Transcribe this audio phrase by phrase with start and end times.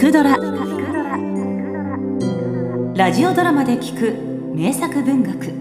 [0.00, 0.30] くドラ」
[2.96, 4.14] ラジオドラマで聞く
[4.56, 5.52] 名作文学。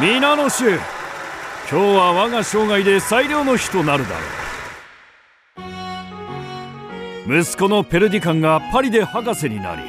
[0.00, 0.80] 皆の衆今
[1.68, 4.20] 日は我が生涯で最良の日となるだろ
[7.26, 7.40] う。
[7.40, 9.82] 息子のペルディカンがパリで博士になり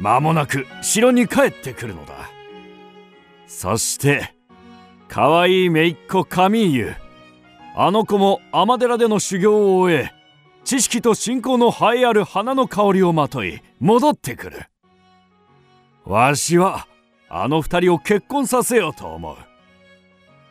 [0.00, 2.12] 間もなく城に帰ってくるのだ。
[3.46, 4.34] そして
[5.08, 6.92] 可愛い姪っ子カミーユ
[7.74, 10.12] あの子も尼寺での修行を終え
[10.64, 14.66] 知識と信仰の栄えある花の香りをまとい戻ってくる。
[16.04, 16.86] わしは
[17.28, 19.36] あの二人を結婚させようと思う。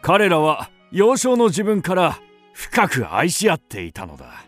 [0.02, 2.20] 彼らは幼少の自分から
[2.54, 4.46] 深く愛し合っていたのだ。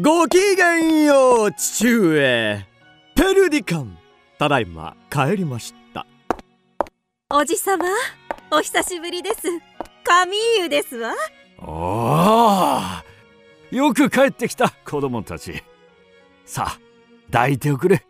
[0.00, 2.66] ごきげんよう父上。
[3.14, 3.96] ペルディカン
[4.38, 6.06] ただいま帰りました。
[7.30, 7.86] おじさま
[8.50, 9.48] お久しぶりです。
[10.08, 11.12] カミーユですわ。
[11.58, 12.80] お
[13.72, 15.62] およく帰ってきた子供たち。
[16.46, 16.78] さあ
[17.30, 18.02] 抱いておくれ。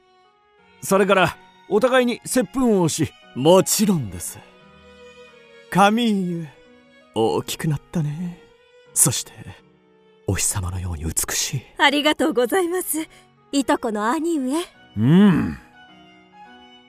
[0.80, 1.36] それから
[1.68, 4.38] お互いに接吻をしもちろんです。
[5.70, 6.46] カミーユ
[7.16, 8.40] 大きくなったね。
[8.94, 9.32] そして
[10.28, 11.62] お日様のように美しい。
[11.78, 13.08] ありがとうございます。
[13.50, 14.52] いとこの兄上。
[14.96, 15.58] うん。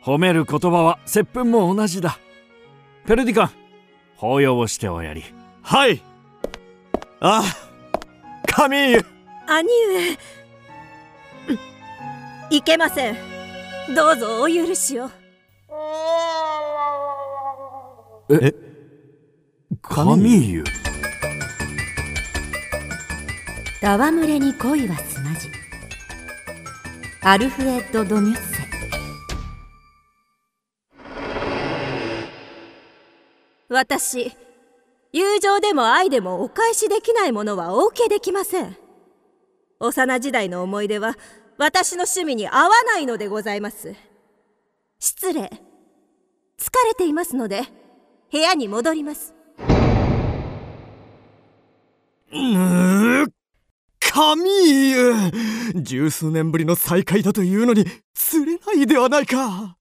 [0.06, 2.20] 褒める言葉は接吻も同じだ。
[3.08, 3.69] ペルディカン
[4.20, 5.23] 抱擁をしておやり。
[5.62, 6.02] はい。
[7.22, 7.42] あ
[8.45, 9.06] カミーユ
[9.48, 9.70] 兄
[12.50, 12.58] 上。
[12.58, 13.16] いけません。
[13.95, 15.09] どうぞお許しを。
[18.30, 18.53] え
[19.81, 20.64] カミーユ
[23.81, 25.48] 戯れに恋はすまじ。
[27.22, 28.59] アルフレッド・ドミュッセ
[33.70, 34.31] 私
[35.14, 38.76] 友情でも愛でもお返しできないものはお受けできません。
[39.80, 41.16] 幼時代の思い出は
[41.58, 43.95] 私の趣味に合わないのでございます。
[44.99, 45.42] 失礼。
[45.42, 47.61] 疲れていますので
[48.32, 49.36] 部屋に戻ります。
[52.32, 53.27] ぬ
[53.99, 54.89] カミー
[55.76, 59.79] ユ十数年ぶりの再会だというのに釣れないではないか。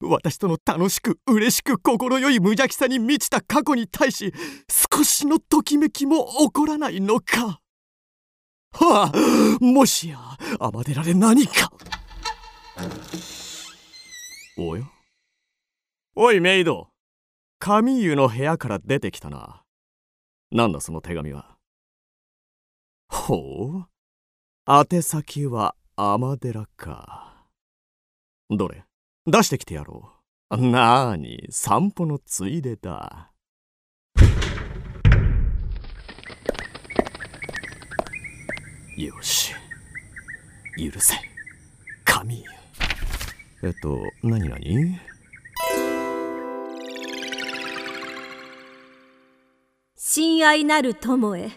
[0.00, 4.32] 私との楽しく嬉しく心よい無邪気さに満ちた過去に対し
[4.92, 7.60] 少しのときめきも起こらないのか。
[8.72, 10.18] はあもしや
[10.60, 11.72] 尼寺で何か。
[14.58, 14.84] おや？
[16.14, 16.88] おいメイド。
[17.58, 19.62] カミーユの部屋から出てきたな。
[20.50, 21.56] なんだその手紙は？
[23.08, 23.86] ほう？
[24.68, 27.46] 宛先は尼寺か。
[28.50, 28.84] どれ？
[29.26, 30.12] 出してきてやろ
[30.50, 30.56] う。
[30.56, 33.32] なーに散歩のついでだ。
[38.96, 39.52] よし。
[40.78, 41.14] 許せ。
[42.04, 42.44] 神
[43.64, 45.00] えっと何何？
[49.96, 51.50] 親愛なる友へ。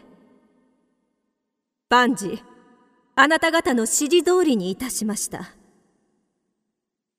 [1.87, 2.41] 万事
[3.15, 5.58] あなた方の指示通りにいたしました。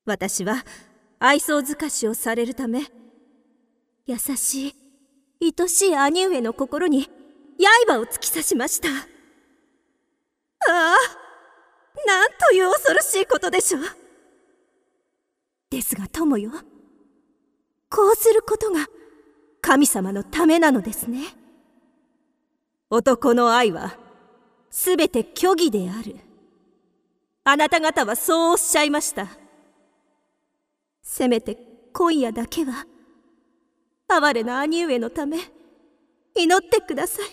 [0.05, 0.65] 私は
[1.19, 2.81] 愛想づかしをされるため
[4.07, 4.69] 優し
[5.39, 7.09] い愛しい兄上の心に
[7.87, 8.89] 刃を突き刺しました。
[8.89, 8.91] あ
[10.67, 10.95] あ
[12.07, 13.81] なんという恐ろしいことでしょう。
[15.69, 16.51] ですが友よ
[17.89, 18.87] こうすることが
[19.61, 21.19] 神様のためなのですね。
[22.89, 23.97] 男の愛は
[24.69, 26.17] すべて虚偽である。
[27.43, 29.40] あなた方はそうおっしゃいました。
[31.13, 31.57] せめて
[31.91, 32.85] 今夜だけは
[34.07, 35.39] 哀れな兄上のため
[36.37, 37.25] 祈ってください。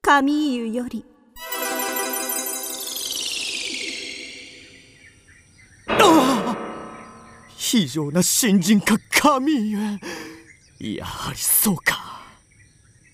[0.00, 1.04] 神湯より。
[5.88, 6.56] ああ
[7.56, 9.78] 非常な新人か神ゆ
[10.98, 12.22] やはりそうか。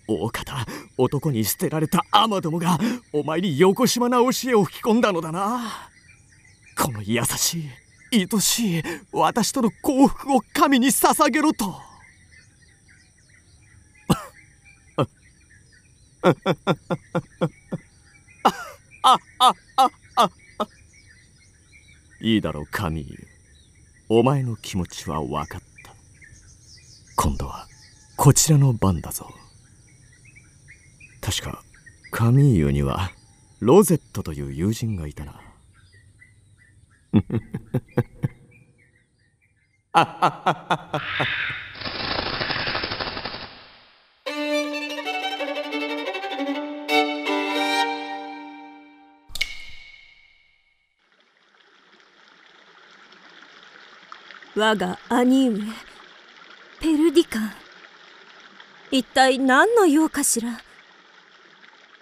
[0.07, 0.67] 大方
[0.99, 2.79] 男に捨てられたアマどもが
[3.15, 5.89] お前に横島な教えを吹き込んだのだな。
[6.77, 7.71] この優しい
[8.13, 8.83] 愛しい
[9.13, 11.81] 私との幸福を神に捧げろと。
[22.21, 23.07] いいだろう神。
[24.09, 25.93] お前の気持ちは分かった。
[27.17, 27.67] 今度は
[28.17, 29.31] こちらの番だぞ。
[31.21, 31.63] 確か
[32.11, 33.11] カミーユには
[33.61, 35.48] ロゼットという友人がいたな。
[54.55, 55.61] 我が兄上
[56.81, 57.53] ペルディカン。
[58.91, 60.61] 一体何の用かしら？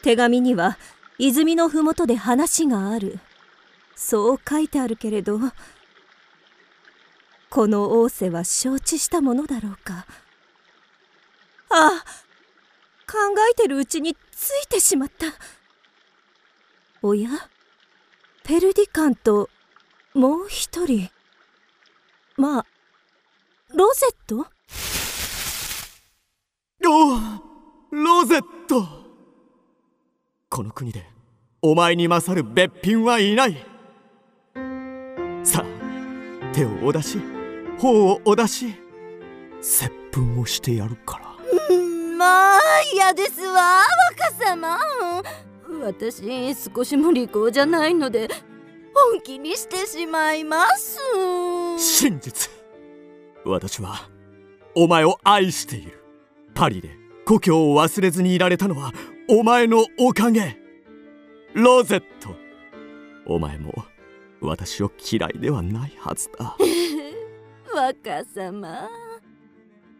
[0.02, 0.78] 手紙には
[1.18, 3.20] 泉の麓で話がある。
[3.96, 5.40] そう書いてあるけれど
[7.50, 10.06] この仰せは承知したものだろうか。
[11.70, 12.04] ああ
[13.10, 13.18] 考
[13.50, 15.26] えてるうちについてしまった。
[17.02, 17.30] おや
[18.44, 19.48] ペルディカンと
[20.14, 21.08] もう一人。
[22.36, 22.66] まあ
[23.74, 24.46] ロゼット？
[26.84, 27.20] お
[27.90, 28.86] ロゼット。
[30.50, 31.06] この国で
[31.62, 33.56] お前に勝る別品はいない。
[36.56, 37.18] 手をお出し
[37.78, 38.74] 頬をお出し
[39.60, 41.26] 接吻をしてやるから。
[42.16, 42.60] まあ
[42.94, 43.82] 嫌ですわ
[44.38, 44.78] 若様。
[45.82, 48.28] 私少しも利口じゃないので
[48.94, 50.98] 本気にしてしまいます。
[51.76, 52.50] 真実。
[53.44, 54.08] 私は
[54.74, 56.02] お前を愛している。
[56.54, 56.88] パリで
[57.26, 58.94] 故郷を忘れずにいられたのは
[59.28, 60.56] お前のおかげ。
[61.52, 62.34] ロゼット。
[63.26, 63.74] お前も
[64.40, 66.56] 私を嫌いではないはずだ。
[67.74, 68.88] 若様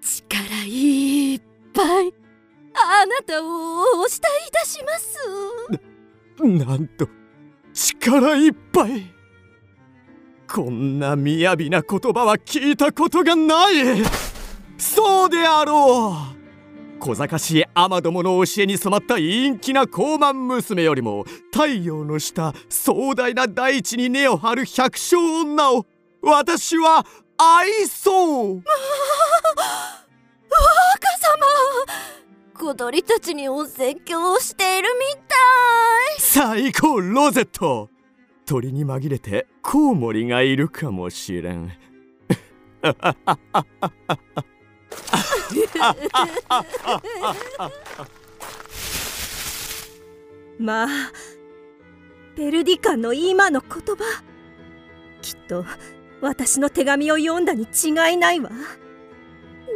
[0.00, 1.40] 力いっ
[1.72, 2.14] ぱい
[2.74, 5.18] あなたをお慕いいたします。
[6.44, 7.08] なんと
[7.72, 9.14] 力いっぱい。
[10.48, 11.56] こんな雅な言
[12.12, 14.04] 葉は聞いたことがない。
[14.78, 16.35] そうであろう
[16.98, 25.86] 小賢しいアマどもの教えに染まった陰気な高慢娘よりも太陽の下壮大な大地に根を張る百姓女を
[26.22, 27.06] 私は
[27.38, 28.62] 愛そう。
[32.58, 35.34] 小鳥たちにお説教をしているみた
[36.16, 36.20] い。
[36.20, 37.90] さあ行こうロゼット。
[38.46, 41.72] 鳥に紛れてコウモリがいるかもしれん
[50.58, 50.88] まあ
[52.34, 54.04] ペルディカンの今の言葉。
[55.22, 55.64] きっと
[56.20, 58.50] 私の手紙を読んだに違いないわ。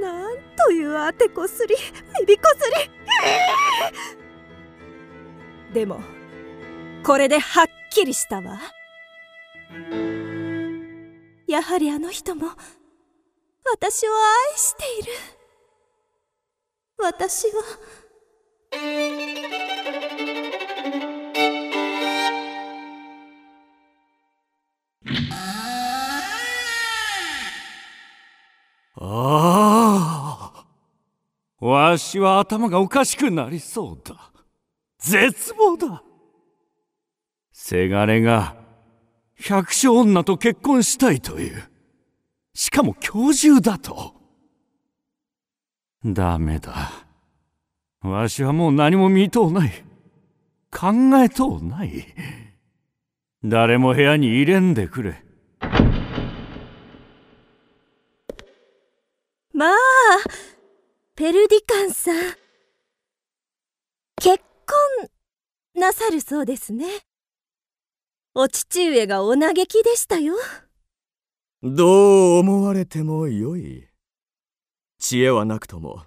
[0.01, 1.75] なんというあてこすり
[2.21, 2.71] みびこす
[5.71, 5.75] り。
[5.75, 6.01] でも
[7.05, 8.61] これではっきりしたわ。
[11.47, 12.47] やはりあの人も
[13.73, 15.13] 私を愛している。
[17.03, 17.63] 私は
[31.61, 34.31] わしは頭がおかしくなりそうだ。
[34.99, 36.03] 絶望だ。
[37.53, 38.57] せがれが
[39.37, 41.63] 百姓女と結婚したいという。
[42.55, 44.20] しかも今日中だと。
[46.05, 46.91] ダメだ。
[48.03, 49.85] わしはもう何も見とうない。
[50.71, 50.93] 考
[51.23, 52.07] えとうない。
[53.45, 55.23] 誰も部屋に入れんでくれ。
[59.53, 59.77] まあ
[61.17, 62.15] ペルディカンさん。
[64.17, 64.43] 結
[64.95, 65.11] 婚
[65.75, 66.87] なさるそうですね。
[68.35, 70.35] お父上がお嘆きでしたよ。
[71.63, 73.90] どう思われてもよい
[75.01, 76.03] 知恵はなくとも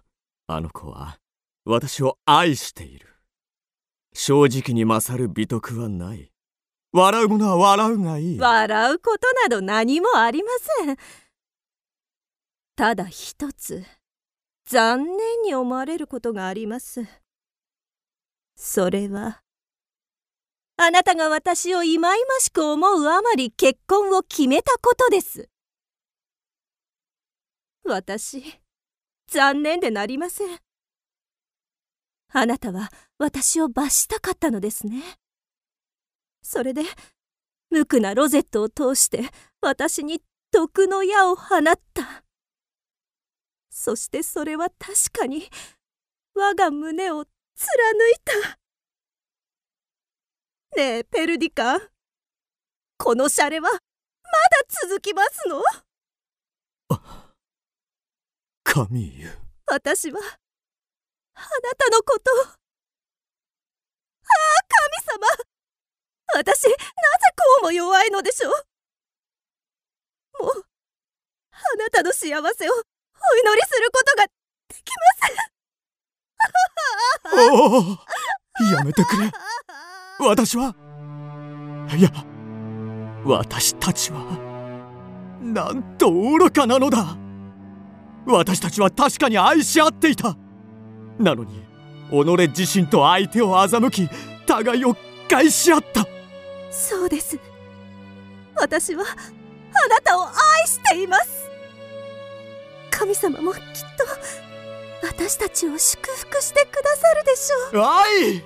[0.46, 1.18] あの子は
[1.66, 3.08] 私を愛している。
[4.14, 6.32] 正直に勝る美徳はない。
[6.92, 8.40] 笑う者は笑うがいい。
[8.40, 10.50] 笑うことなど何もありま
[10.86, 10.98] せん。
[12.76, 13.84] ただ一つ
[14.66, 17.04] 残念に思われることがあります。
[18.56, 19.42] それは
[20.78, 25.50] あなたが私を忌々しく思うあまり結婚を決めたことです。
[27.86, 28.62] 私
[29.27, 30.60] 残念でなりません。
[32.36, 35.03] あなたは私を罰したかったのですね。
[36.42, 36.84] それで
[37.70, 39.24] 無垢なロゼットを通して
[39.62, 41.62] 私に毒の矢を放っ
[41.94, 42.24] た。
[43.70, 45.50] そしてそれは確かに
[46.36, 48.34] 我が胸を貫いた。
[50.75, 51.80] ねえペルディカ。
[52.98, 53.80] このシャレはまだ
[54.88, 55.62] 続きますの？
[58.74, 59.30] カミーユ
[59.68, 61.46] 私はあな
[61.77, 62.42] たのことを。
[62.42, 62.56] ああ
[65.06, 65.27] 神様。
[66.34, 66.77] 私なぜ
[67.38, 68.53] こうも弱いのでしょう。
[70.44, 70.65] もう
[71.51, 74.32] あなたの幸せをお祈りすることがで
[74.84, 75.34] きませ
[77.36, 77.51] ん。
[77.51, 79.30] おおやめてくれ。
[80.20, 80.75] 私は
[81.96, 82.10] いや
[83.24, 84.20] 私たちは
[85.39, 87.15] なんと愚かなのだ
[88.25, 90.38] 私たちは確かに愛し合っていた。
[91.20, 91.62] なのに
[92.10, 94.10] 己自身と相手を欺き
[94.46, 94.96] 互いを
[95.30, 96.08] 返し合った。
[96.72, 97.39] そうです。
[98.56, 100.34] 私はあなたを愛
[100.68, 101.50] しています。
[102.92, 103.60] 神様もきっ
[103.98, 104.06] と
[105.08, 107.84] 私たちを祝福してくださるでしょう。
[107.84, 108.44] 愛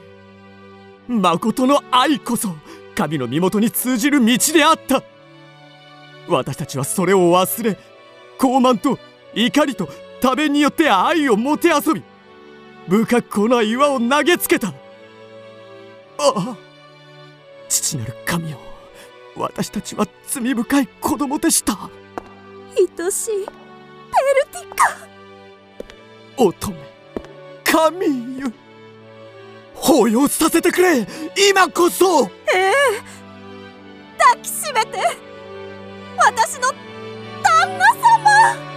[1.08, 2.50] 誠の愛こそ
[2.96, 5.04] 神の身元に通じる道であった。
[6.28, 7.78] 私たちはそれを忘れ
[8.40, 9.00] 傲慢と
[9.34, 9.90] 怒りと
[10.22, 12.04] 食べによって愛をもてあそび
[12.88, 14.70] 不格好な岩を投げつけた。
[14.70, 14.74] あ
[16.20, 16.58] あ
[17.68, 18.58] 父なる神よ
[19.36, 21.90] 私たちは罪深い子供でした。
[22.76, 23.52] 愛しいペ
[24.36, 25.08] ルティカ。
[26.38, 26.78] 乙女
[27.64, 28.52] 神よ
[29.76, 31.08] 抱擁させてくれ。
[31.52, 32.24] 今こそ。
[32.54, 32.74] ええ
[34.18, 35.00] 抱きしめて。
[36.18, 36.70] 私の
[37.44, 38.77] 旦那様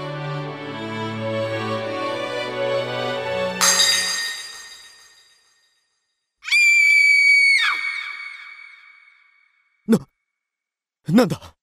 [11.15, 11.57] なんだ？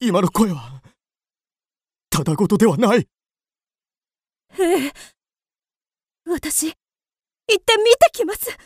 [0.00, 0.82] 今の声は、
[2.08, 3.08] ただごとではない。
[4.58, 4.92] ええ
[6.26, 6.76] 私行っ
[7.46, 8.56] て見てきます。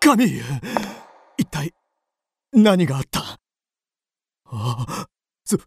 [0.00, 0.40] 神
[1.36, 1.74] 一体
[2.52, 3.20] 何があった？
[3.20, 5.08] ああ
[5.44, 5.58] そ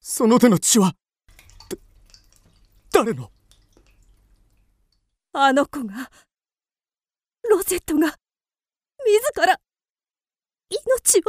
[0.00, 0.99] その手の血はだ
[2.92, 3.30] 誰の？
[5.32, 6.10] あの子が
[7.48, 9.60] ロゼットが自ら
[10.68, 11.22] 命を。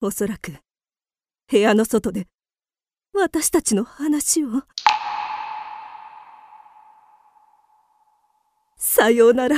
[0.00, 0.52] おそらく
[1.50, 2.26] 部屋の外で
[3.12, 4.48] 私たちの話を。
[8.76, 9.56] さようなら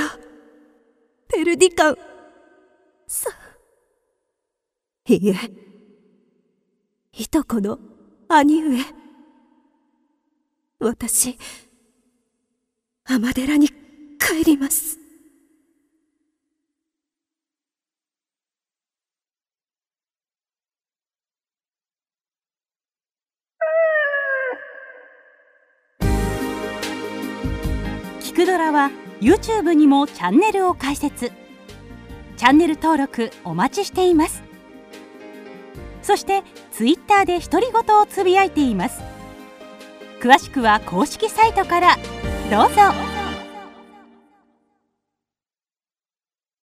[1.27, 1.97] ペルディカン。
[3.07, 3.31] さ
[5.07, 5.35] いいえ。
[7.13, 7.79] いとこの
[8.29, 9.06] 兄上。
[10.79, 11.39] 私
[13.03, 14.99] 尼寺に帰ります。
[28.21, 31.31] キクドラは YouTube にもチャンネルを開設。
[32.37, 34.43] チャンネル登録お待ちしています。
[36.03, 39.16] そして Twitter で独り言をつぶやいています。
[40.19, 41.95] 詳しくは公式サイトから
[42.49, 43.16] どうぞ。